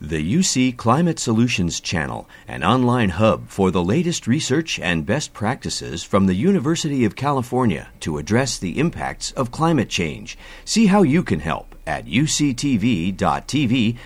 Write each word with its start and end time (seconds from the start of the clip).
The 0.00 0.36
UC 0.36 0.76
Climate 0.76 1.18
Solutions 1.18 1.80
Channel, 1.80 2.28
an 2.46 2.62
online 2.62 3.08
hub 3.08 3.48
for 3.48 3.72
the 3.72 3.82
latest 3.82 4.28
research 4.28 4.78
and 4.78 5.04
best 5.04 5.32
practices 5.32 6.04
from 6.04 6.26
the 6.26 6.36
University 6.36 7.04
of 7.04 7.16
California 7.16 7.88
to 7.98 8.18
address 8.18 8.58
the 8.58 8.78
impacts 8.78 9.32
of 9.32 9.50
climate 9.50 9.88
change. 9.88 10.38
See 10.64 10.86
how 10.86 11.02
you 11.02 11.24
can 11.24 11.40
help 11.40 11.74
at 11.84 12.06
uctv.tv 12.06 13.16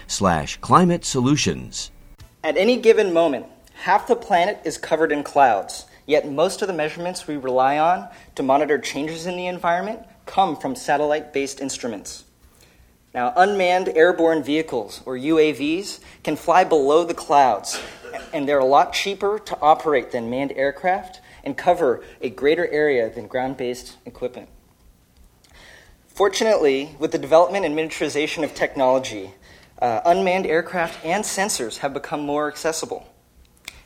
slash 0.07 0.57
climate 0.63 1.05
solutions. 1.05 1.91
At 2.43 2.57
any 2.57 2.79
given 2.81 3.13
moment, 3.13 3.45
half 3.75 4.07
the 4.07 4.17
planet 4.17 4.61
is 4.65 4.79
covered 4.79 5.13
in 5.13 5.23
clouds, 5.23 5.85
yet 6.07 6.27
most 6.27 6.63
of 6.63 6.69
the 6.69 6.75
measurements 6.75 7.27
we 7.27 7.37
rely 7.37 7.77
on 7.77 8.09
to 8.37 8.43
monitor 8.43 8.79
changes 8.79 9.27
in 9.27 9.37
the 9.37 9.47
environment 9.47 10.01
come 10.25 10.57
from 10.57 10.75
satellite 10.75 11.35
based 11.35 11.61
instruments. 11.61 12.25
Now, 13.15 13.33
unmanned 13.37 13.91
airborne 13.91 14.43
vehicles, 14.43 15.03
or 15.05 15.17
UAVs, 15.17 16.01
can 16.25 16.37
fly 16.37 16.65
below 16.65 17.05
the 17.05 17.13
clouds, 17.13 17.79
and 18.33 18.49
they're 18.49 18.59
a 18.59 18.65
lot 18.65 18.95
cheaper 18.95 19.39
to 19.39 19.59
operate 19.61 20.13
than 20.13 20.31
manned 20.31 20.53
aircraft 20.53 21.21
and 21.45 21.57
cover 21.57 22.03
a 22.23 22.31
greater 22.31 22.67
area 22.69 23.11
than 23.11 23.27
ground 23.27 23.59
based 23.59 23.97
equipment. 24.07 24.49
Fortunately, 26.09 26.95
with 26.99 27.13
the 27.13 27.19
development 27.19 27.67
and 27.67 27.77
miniaturization 27.77 28.45
of 28.45 28.55
technology, 28.55 29.33
uh, 29.81 30.01
unmanned 30.07 30.47
aircraft 30.47 31.05
and 31.05 31.25
sensors 31.25 31.79
have 31.79 31.93
become 31.93 32.21
more 32.21 32.49
accessible. 32.49 33.07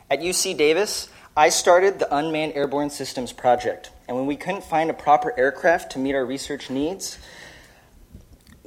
At 0.08 0.20
UC 0.20 0.56
Davis, 0.56 1.08
I 1.36 1.48
started 1.48 1.98
the 1.98 2.14
Unmanned 2.14 2.52
Airborne 2.54 2.90
Systems 2.90 3.32
Project, 3.32 3.90
and 4.06 4.16
when 4.16 4.26
we 4.26 4.36
couldn't 4.36 4.64
find 4.64 4.88
a 4.88 4.94
proper 4.94 5.38
aircraft 5.38 5.92
to 5.92 5.98
meet 5.98 6.14
our 6.14 6.24
research 6.24 6.70
needs, 6.70 7.18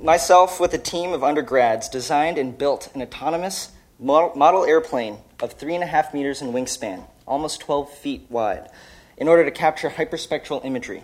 Myself, 0.01 0.61
with 0.61 0.73
a 0.73 0.77
team 0.77 1.11
of 1.11 1.25
undergrads, 1.25 1.89
designed 1.89 2.37
and 2.37 2.57
built 2.57 2.89
an 2.95 3.01
autonomous 3.01 3.71
model 3.99 4.63
airplane 4.63 5.17
of 5.41 5.51
three 5.51 5.75
and 5.75 5.83
a 5.83 5.87
half 5.87 6.13
meters 6.13 6.41
in 6.41 6.53
wingspan, 6.53 7.05
almost 7.27 7.59
12 7.59 7.91
feet 7.91 8.25
wide, 8.29 8.69
in 9.17 9.27
order 9.27 9.43
to 9.43 9.51
capture 9.51 9.89
hyperspectral 9.89 10.63
imagery. 10.63 11.03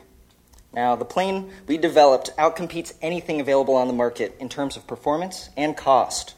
Now, 0.72 0.96
the 0.96 1.04
plane 1.04 1.52
we 1.68 1.78
developed 1.78 2.32
outcompetes 2.38 2.94
anything 3.02 3.42
available 3.42 3.76
on 3.76 3.88
the 3.88 3.94
market 3.94 4.38
in 4.40 4.48
terms 4.48 4.78
of 4.78 4.88
performance 4.88 5.50
and 5.58 5.76
cost. 5.76 6.34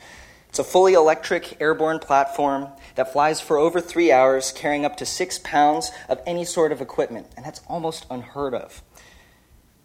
It's 0.50 0.58
a 0.58 0.64
fully 0.64 0.96
electric 0.96 1.62
airborne 1.62 2.00
platform 2.00 2.70
that 2.96 3.14
flies 3.14 3.40
for 3.40 3.60
over 3.60 3.80
three 3.80 4.12
hours, 4.12 4.52
carrying 4.52 4.84
up 4.84 4.98
to 4.98 5.06
six 5.06 5.38
pounds 5.38 5.92
of 6.10 6.22
any 6.26 6.44
sort 6.44 6.72
of 6.72 6.82
equipment, 6.82 7.28
and 7.38 7.46
that's 7.46 7.62
almost 7.68 8.08
unheard 8.10 8.56
of. 8.56 8.82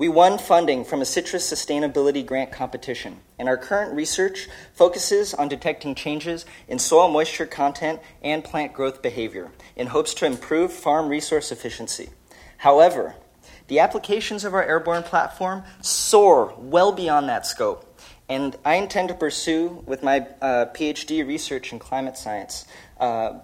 We 0.03 0.09
won 0.09 0.39
funding 0.39 0.85
from 0.85 1.01
a 1.01 1.05
citrus 1.05 1.49
sustainability 1.49 2.27
grant 2.27 2.51
competition, 2.51 3.21
and 3.39 3.49
our 3.49 3.57
current 3.57 3.95
research 3.95 4.49
focuses 4.75 5.33
on 5.33 5.47
detecting 5.47 5.95
changes 5.95 6.45
in 6.67 6.81
soil 6.81 7.09
moisture 7.09 7.47
content 7.47 8.01
and 8.21 8.43
plant 8.43 8.73
growth 8.73 9.01
behavior 9.01 9.53
in 9.77 9.87
hopes 9.87 10.13
to 10.15 10.27
improve 10.27 10.73
farm 10.73 11.09
resource 11.09 11.53
efficiency. 11.53 12.11
However, 12.57 13.15
the 13.69 13.79
applications 13.79 14.45
of 14.45 14.55
our 14.55 14.65
airborne 14.65 15.05
platform 15.05 15.63
soar 15.83 16.53
well 16.59 16.91
beyond 16.91 17.29
that 17.29 17.47
scope, 17.47 18.01
and 18.29 18.57
I 18.65 18.75
intend 18.75 19.07
to 19.11 19.15
pursue 19.15 19.85
with 19.87 20.03
my 20.03 20.27
uh, 20.41 20.67
PhD 20.75 21.25
research 21.25 21.73
in 21.73 21.79
climate 21.79 22.17
science 22.19 22.67
uh, 22.99 23.35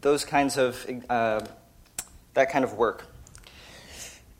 those 0.00 0.24
kinds 0.24 0.58
of 0.58 0.86
uh, 1.10 1.40
that 2.34 2.52
kind 2.52 2.64
of 2.64 2.74
work. 2.74 3.13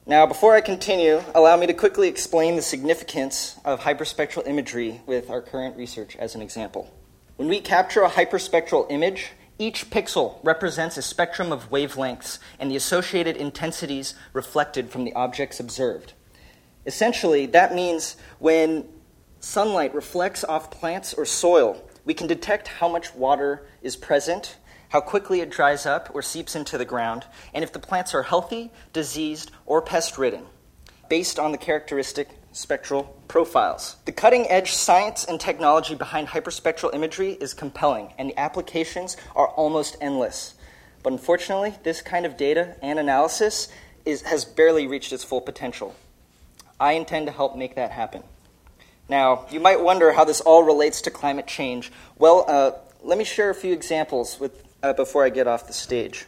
Now, 0.06 0.26
before 0.26 0.54
I 0.54 0.60
continue, 0.60 1.22
allow 1.34 1.56
me 1.56 1.66
to 1.66 1.72
quickly 1.72 2.08
explain 2.08 2.56
the 2.56 2.62
significance 2.62 3.58
of 3.64 3.80
hyperspectral 3.80 4.46
imagery 4.46 5.00
with 5.06 5.30
our 5.30 5.40
current 5.40 5.78
research 5.78 6.14
as 6.16 6.34
an 6.34 6.42
example. 6.42 6.92
When 7.36 7.48
we 7.48 7.60
capture 7.60 8.02
a 8.02 8.10
hyperspectral 8.10 8.84
image, 8.90 9.30
each 9.58 9.88
pixel 9.88 10.40
represents 10.44 10.98
a 10.98 11.02
spectrum 11.02 11.52
of 11.52 11.70
wavelengths 11.70 12.38
and 12.58 12.70
the 12.70 12.76
associated 12.76 13.38
intensities 13.38 14.14
reflected 14.34 14.90
from 14.90 15.04
the 15.04 15.14
objects 15.14 15.58
observed. 15.58 16.12
Essentially, 16.84 17.46
that 17.46 17.74
means 17.74 18.18
when 18.38 18.86
sunlight 19.40 19.94
reflects 19.94 20.44
off 20.44 20.70
plants 20.70 21.14
or 21.14 21.24
soil, 21.24 21.82
we 22.04 22.12
can 22.12 22.26
detect 22.26 22.68
how 22.68 22.88
much 22.88 23.14
water 23.14 23.66
is 23.80 23.96
present 23.96 24.58
how 24.94 25.00
quickly 25.00 25.40
it 25.40 25.50
dries 25.50 25.86
up 25.86 26.08
or 26.14 26.22
seeps 26.22 26.54
into 26.54 26.78
the 26.78 26.84
ground, 26.84 27.24
and 27.52 27.64
if 27.64 27.72
the 27.72 27.80
plants 27.80 28.14
are 28.14 28.22
healthy, 28.22 28.70
diseased, 28.92 29.50
or 29.66 29.82
pest 29.82 30.16
ridden, 30.18 30.44
based 31.08 31.36
on 31.36 31.50
the 31.50 31.58
characteristic 31.58 32.28
spectral 32.52 33.02
profiles. 33.26 33.96
The 34.04 34.12
cutting 34.12 34.48
edge 34.48 34.70
science 34.70 35.24
and 35.24 35.40
technology 35.40 35.96
behind 35.96 36.28
hyperspectral 36.28 36.94
imagery 36.94 37.32
is 37.32 37.54
compelling, 37.54 38.14
and 38.18 38.30
the 38.30 38.38
applications 38.38 39.16
are 39.34 39.48
almost 39.48 39.96
endless. 40.00 40.54
But 41.02 41.12
unfortunately, 41.12 41.74
this 41.82 42.00
kind 42.00 42.24
of 42.24 42.36
data 42.36 42.76
and 42.80 43.00
analysis 43.00 43.66
is, 44.04 44.22
has 44.22 44.44
barely 44.44 44.86
reached 44.86 45.12
its 45.12 45.24
full 45.24 45.40
potential. 45.40 45.96
I 46.78 46.92
intend 46.92 47.26
to 47.26 47.32
help 47.32 47.56
make 47.56 47.74
that 47.74 47.90
happen. 47.90 48.22
Now, 49.08 49.46
you 49.50 49.58
might 49.58 49.80
wonder 49.80 50.12
how 50.12 50.24
this 50.24 50.40
all 50.40 50.62
relates 50.62 51.00
to 51.00 51.10
climate 51.10 51.48
change. 51.48 51.90
Well, 52.16 52.44
uh, 52.46 52.70
let 53.02 53.18
me 53.18 53.24
share 53.24 53.50
a 53.50 53.54
few 53.56 53.72
examples 53.72 54.38
with 54.38 54.64
uh, 54.84 54.92
before 54.92 55.24
I 55.24 55.30
get 55.30 55.46
off 55.46 55.66
the 55.66 55.72
stage. 55.72 56.26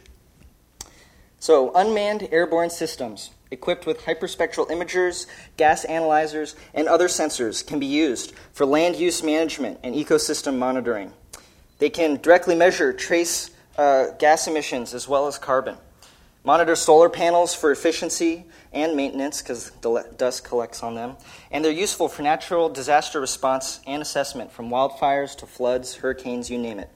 So, 1.39 1.71
unmanned 1.75 2.27
airborne 2.31 2.71
systems 2.71 3.29
equipped 3.51 3.85
with 3.85 4.01
hyperspectral 4.01 4.69
imagers, 4.69 5.27
gas 5.55 5.85
analyzers, 5.85 6.55
and 6.73 6.87
other 6.87 7.07
sensors 7.07 7.65
can 7.65 7.79
be 7.79 7.85
used 7.85 8.33
for 8.51 8.65
land 8.65 8.95
use 8.95 9.21
management 9.23 9.79
and 9.83 9.93
ecosystem 9.93 10.57
monitoring. 10.57 11.13
They 11.77 11.91
can 11.91 12.15
directly 12.17 12.55
measure 12.55 12.91
trace 12.91 13.51
uh, 13.77 14.07
gas 14.17 14.47
emissions 14.47 14.95
as 14.95 15.07
well 15.07 15.27
as 15.27 15.37
carbon, 15.37 15.77
monitor 16.43 16.75
solar 16.75 17.09
panels 17.09 17.53
for 17.53 17.71
efficiency 17.71 18.45
and 18.73 18.95
maintenance 18.95 19.43
because 19.43 19.69
dust 20.17 20.43
collects 20.43 20.81
on 20.81 20.95
them, 20.95 21.15
and 21.51 21.63
they're 21.63 21.71
useful 21.71 22.09
for 22.09 22.23
natural 22.23 22.69
disaster 22.69 23.21
response 23.21 23.79
and 23.85 24.01
assessment 24.01 24.51
from 24.51 24.69
wildfires 24.69 25.37
to 25.37 25.45
floods, 25.45 25.97
hurricanes, 25.97 26.49
you 26.49 26.57
name 26.57 26.79
it. 26.79 26.89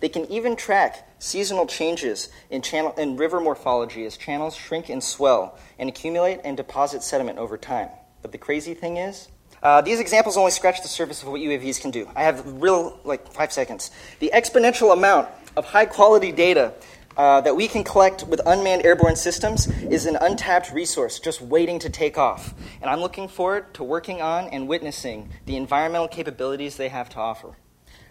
They 0.00 0.08
can 0.08 0.30
even 0.30 0.56
track 0.56 1.08
seasonal 1.18 1.66
changes 1.66 2.28
in, 2.50 2.62
channel, 2.62 2.94
in 2.96 3.16
river 3.16 3.40
morphology 3.40 4.04
as 4.04 4.16
channels 4.16 4.54
shrink 4.54 4.88
and 4.88 5.02
swell 5.02 5.58
and 5.78 5.88
accumulate 5.88 6.40
and 6.44 6.56
deposit 6.56 7.02
sediment 7.02 7.38
over 7.38 7.58
time. 7.58 7.88
But 8.22 8.32
the 8.32 8.38
crazy 8.38 8.74
thing 8.74 8.96
is, 8.96 9.28
uh, 9.62 9.80
these 9.80 9.98
examples 9.98 10.36
only 10.36 10.52
scratch 10.52 10.82
the 10.82 10.88
surface 10.88 11.22
of 11.22 11.28
what 11.28 11.40
UAVs 11.40 11.80
can 11.80 11.90
do. 11.90 12.08
I 12.14 12.22
have 12.22 12.62
real, 12.62 13.00
like, 13.04 13.32
five 13.32 13.52
seconds. 13.52 13.90
The 14.20 14.30
exponential 14.32 14.92
amount 14.92 15.28
of 15.56 15.64
high 15.64 15.86
quality 15.86 16.30
data 16.30 16.74
uh, 17.16 17.40
that 17.40 17.56
we 17.56 17.66
can 17.66 17.82
collect 17.82 18.22
with 18.28 18.40
unmanned 18.46 18.86
airborne 18.86 19.16
systems 19.16 19.66
is 19.82 20.06
an 20.06 20.14
untapped 20.20 20.72
resource 20.72 21.18
just 21.18 21.40
waiting 21.40 21.80
to 21.80 21.90
take 21.90 22.16
off. 22.16 22.54
And 22.80 22.88
I'm 22.88 23.00
looking 23.00 23.26
forward 23.26 23.74
to 23.74 23.82
working 23.82 24.22
on 24.22 24.46
and 24.48 24.68
witnessing 24.68 25.30
the 25.44 25.56
environmental 25.56 26.06
capabilities 26.06 26.76
they 26.76 26.88
have 26.88 27.08
to 27.10 27.18
offer. 27.18 27.56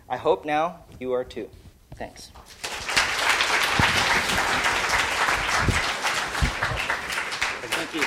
I 0.10 0.18
hope 0.18 0.44
now 0.44 0.80
you 1.00 1.14
are 1.14 1.24
too. 1.24 1.50
Thanks. 1.98 2.30
Thank 7.70 7.96
you. 7.96 8.04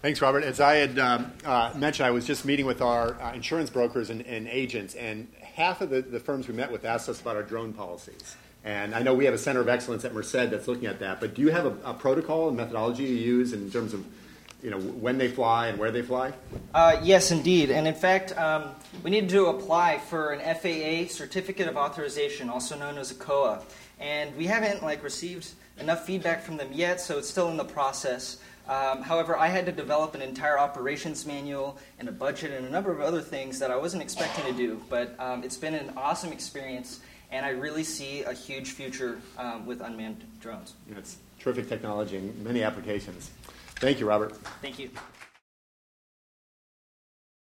Thanks, 0.00 0.22
Robert. 0.22 0.44
As 0.44 0.60
I 0.60 0.76
had 0.76 0.98
um, 1.00 1.32
uh, 1.44 1.72
mentioned, 1.74 2.06
I 2.06 2.12
was 2.12 2.24
just 2.24 2.44
meeting 2.44 2.66
with 2.66 2.80
our 2.80 3.20
uh, 3.20 3.32
insurance 3.32 3.68
brokers 3.68 4.10
and, 4.10 4.24
and, 4.26 4.46
agents, 4.46 4.94
and 4.94 5.26
half 5.40 5.80
of 5.80 5.90
the, 5.90 6.02
the, 6.02 6.20
firms 6.20 6.46
we 6.46 6.54
met 6.54 6.70
with 6.70 6.84
asked 6.84 7.08
us 7.08 7.20
about 7.20 7.34
our 7.34 7.42
drone 7.42 7.72
policies. 7.72 8.36
And 8.64 8.94
I 8.94 9.02
know 9.02 9.14
we 9.14 9.24
have 9.24 9.34
a 9.34 9.38
center 9.38 9.60
of 9.60 9.68
excellence 9.68 10.04
at 10.04 10.14
Merced 10.14 10.50
that's 10.50 10.68
looking 10.68 10.86
at 10.86 11.00
that, 11.00 11.18
but 11.18 11.34
do 11.34 11.42
you 11.42 11.50
have 11.50 11.66
a, 11.66 11.90
a 11.90 11.94
protocol 11.94 12.46
and 12.46 12.56
methodology 12.56 13.02
you 13.02 13.16
use 13.16 13.52
in 13.52 13.70
terms 13.72 13.92
of 13.92 14.06
you 14.62 14.70
know, 14.70 14.78
when 14.78 15.18
they 15.18 15.28
fly 15.28 15.68
and 15.68 15.78
where 15.78 15.90
they 15.90 16.02
fly? 16.02 16.32
Uh, 16.74 17.00
yes, 17.02 17.30
indeed. 17.30 17.70
And 17.70 17.86
in 17.86 17.94
fact, 17.94 18.36
um, 18.36 18.70
we 19.02 19.10
need 19.10 19.28
to 19.28 19.46
apply 19.46 19.98
for 19.98 20.30
an 20.32 20.40
FAA 20.40 21.12
certificate 21.12 21.68
of 21.68 21.76
authorization, 21.76 22.50
also 22.50 22.76
known 22.76 22.98
as 22.98 23.10
a 23.10 23.14
COA. 23.14 23.62
And 24.00 24.34
we 24.36 24.46
haven't 24.46 24.82
like 24.82 25.02
received 25.02 25.50
enough 25.78 26.04
feedback 26.04 26.42
from 26.42 26.56
them 26.56 26.70
yet, 26.72 27.00
so 27.00 27.18
it's 27.18 27.28
still 27.28 27.48
in 27.50 27.56
the 27.56 27.64
process. 27.64 28.38
Um, 28.68 29.00
however, 29.00 29.36
I 29.36 29.46
had 29.46 29.64
to 29.66 29.72
develop 29.72 30.14
an 30.14 30.22
entire 30.22 30.58
operations 30.58 31.24
manual 31.24 31.78
and 31.98 32.08
a 32.08 32.12
budget 32.12 32.52
and 32.52 32.66
a 32.66 32.70
number 32.70 32.92
of 32.92 33.00
other 33.00 33.22
things 33.22 33.58
that 33.60 33.70
I 33.70 33.76
wasn't 33.76 34.02
expecting 34.02 34.44
to 34.44 34.52
do. 34.52 34.82
But 34.90 35.18
um, 35.18 35.42
it's 35.42 35.56
been 35.56 35.74
an 35.74 35.92
awesome 35.96 36.32
experience, 36.32 37.00
and 37.30 37.46
I 37.46 37.50
really 37.50 37.84
see 37.84 38.24
a 38.24 38.32
huge 38.32 38.72
future 38.72 39.20
um, 39.38 39.64
with 39.64 39.80
unmanned 39.80 40.24
drones. 40.40 40.74
It's 40.96 41.16
terrific 41.38 41.68
technology 41.68 42.16
and 42.16 42.44
many 42.44 42.62
applications. 42.62 43.30
Thank 43.80 44.00
you, 44.00 44.06
Robert. 44.06 44.36
Thank 44.60 44.78
you. 44.78 44.90